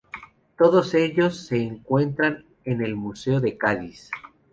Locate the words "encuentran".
1.61-2.45